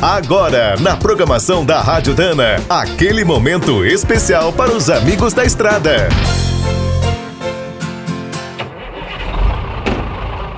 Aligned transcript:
Agora, 0.00 0.76
na 0.78 0.94
programação 0.94 1.64
da 1.64 1.80
Rádio 1.80 2.14
Dana, 2.14 2.62
aquele 2.68 3.24
momento 3.24 3.82
especial 3.84 4.52
para 4.52 4.70
os 4.70 4.90
amigos 4.90 5.32
da 5.32 5.42
estrada. 5.42 6.08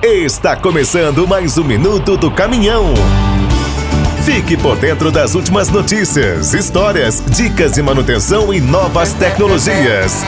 Está 0.03 0.57
começando 0.57 1.25
mais 1.25 1.57
um 1.57 1.63
minuto 1.63 2.17
do 2.17 2.29
caminhão. 2.29 2.93
Fique 4.25 4.57
por 4.57 4.77
dentro 4.77 5.09
das 5.09 5.35
últimas 5.35 5.69
notícias, 5.69 6.53
histórias, 6.53 7.23
dicas 7.25 7.71
de 7.71 7.81
manutenção 7.81 8.53
e 8.53 8.59
novas 8.59 9.13
tecnologias. 9.13 10.21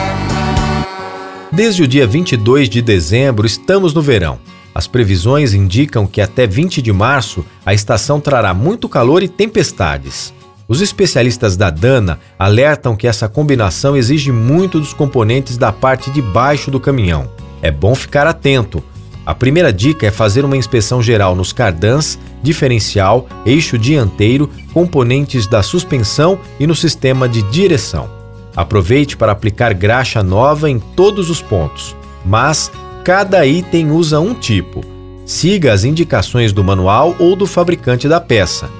Desde 1.52 1.82
o 1.82 1.86
dia 1.86 2.06
22 2.06 2.70
de 2.70 2.80
dezembro, 2.80 3.46
estamos 3.46 3.92
no 3.92 4.00
verão. 4.00 4.38
As 4.74 4.86
previsões 4.86 5.52
indicam 5.52 6.06
que 6.06 6.20
até 6.20 6.46
20 6.46 6.80
de 6.80 6.92
março 6.92 7.44
a 7.64 7.74
estação 7.74 8.20
trará 8.20 8.54
muito 8.54 8.88
calor 8.88 9.22
e 9.22 9.28
tempestades. 9.28 10.32
Os 10.66 10.80
especialistas 10.80 11.56
da 11.56 11.68
Dana 11.68 12.18
alertam 12.38 12.96
que 12.96 13.06
essa 13.06 13.28
combinação 13.28 13.96
exige 13.96 14.32
muito 14.32 14.80
dos 14.80 14.94
componentes 14.94 15.58
da 15.58 15.70
parte 15.70 16.10
de 16.10 16.22
baixo 16.22 16.70
do 16.70 16.80
caminhão. 16.80 17.28
É 17.60 17.70
bom 17.70 17.94
ficar 17.94 18.26
atento. 18.26 18.82
A 19.26 19.34
primeira 19.34 19.72
dica 19.72 20.06
é 20.06 20.10
fazer 20.10 20.44
uma 20.44 20.56
inspeção 20.56 21.02
geral 21.02 21.36
nos 21.36 21.52
cardãs, 21.52 22.18
diferencial, 22.42 23.28
eixo 23.44 23.78
dianteiro, 23.78 24.50
componentes 24.72 25.46
da 25.46 25.62
suspensão 25.62 26.38
e 26.58 26.66
no 26.66 26.74
sistema 26.74 27.28
de 27.28 27.42
direção. 27.42 28.10
Aproveite 28.56 29.16
para 29.16 29.32
aplicar 29.32 29.74
graxa 29.74 30.22
nova 30.22 30.68
em 30.68 30.78
todos 30.78 31.30
os 31.30 31.40
pontos, 31.40 31.94
mas 32.24 32.70
cada 33.04 33.44
item 33.44 33.90
usa 33.90 34.20
um 34.20 34.32
tipo. 34.32 34.80
Siga 35.26 35.72
as 35.72 35.82
indicações 35.84 36.52
do 36.52 36.62
manual 36.62 37.16
ou 37.18 37.34
do 37.34 37.46
fabricante 37.46 38.08
da 38.08 38.20
peça. 38.20 38.70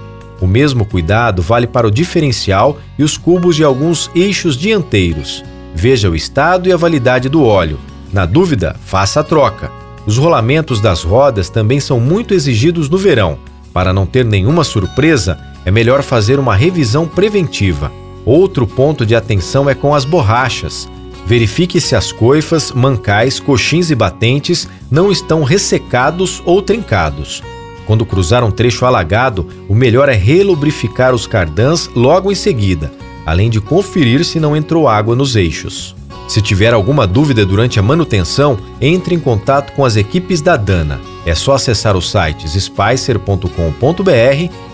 O 0.41 0.47
mesmo 0.47 0.85
cuidado 0.85 1.43
vale 1.43 1.67
para 1.67 1.87
o 1.87 1.91
diferencial 1.91 2.79
e 2.99 3.03
os 3.03 3.17
cubos 3.17 3.57
de 3.57 3.65
alguns 3.65 4.11
eixos 4.15 4.57
dianteiros. 4.57 5.45
Veja 5.75 6.09
o 6.11 6.15
estado 6.15 6.69
e 6.69 6.73
a 6.73 6.77
validade 6.77 7.29
do 7.29 7.45
óleo. 7.45 7.79
Na 8.13 8.27
dúvida, 8.27 8.77
faça 8.85 9.21
a 9.21 9.25
troca. 9.25 9.71
Os 10.07 10.17
rolamentos 10.19 10.81
das 10.81 11.03
rodas 11.03 11.49
também 11.49 11.81
são 11.81 11.99
muito 11.99 12.35
exigidos 12.35 12.89
no 12.89 12.99
verão. 12.99 13.39
Para 13.73 13.93
não 13.93 14.05
ter 14.05 14.25
nenhuma 14.25 14.65
surpresa, 14.65 15.39
é 15.65 15.71
melhor 15.71 16.03
fazer 16.03 16.39
uma 16.39 16.55
revisão 16.55 17.09
preventiva. 17.09 17.91
Outro 18.25 18.67
ponto 18.67 19.07
de 19.07 19.17
atenção 19.17 19.69
é 19.69 19.75
com 19.75 19.95
as 19.95 20.05
borrachas. 20.05 20.89
Verifique 21.27 21.81
se 21.81 21.95
as 21.95 22.11
coifas, 22.13 22.73
mancais, 22.73 23.39
coxins 23.39 23.91
e 23.91 23.95
batentes 23.95 24.69
não 24.91 25.11
estão 25.11 25.45
ressecados 25.45 26.43
ou 26.45 26.61
trincados. 26.61 27.43
Quando 27.87 28.07
cruzar 28.07 28.45
um 28.45 28.51
trecho 28.51 28.85
alagado, 28.85 29.47
o 29.69 29.75
melhor 29.75 30.09
é 30.09 30.15
relubrificar 30.15 31.15
os 31.15 31.27
cardãs 31.27 31.89
logo 31.95 32.31
em 32.31 32.35
seguida, 32.35 32.93
além 33.25 33.51
de 33.51 33.61
conferir 33.61 34.25
se 34.25 34.39
não 34.39 34.57
entrou 34.57 34.89
água 34.89 35.17
nos 35.17 35.37
eixos. 35.37 35.95
Se 36.29 36.41
tiver 36.41 36.73
alguma 36.73 37.07
dúvida 37.07 37.45
durante 37.45 37.79
a 37.79 37.83
manutenção, 37.83 38.59
entre 38.81 39.15
em 39.15 39.21
contato 39.21 39.73
com 39.75 39.85
as 39.85 39.97
equipes 39.97 40.41
da 40.41 40.57
Dana. 40.57 41.01
É 41.27 41.35
só 41.35 41.55
acessar 41.55 41.97
os 41.97 42.11
sites 42.11 42.53
spicer.com.br 42.53 43.49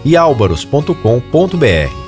e 0.05 0.17
albaros.com.br. 0.17 2.08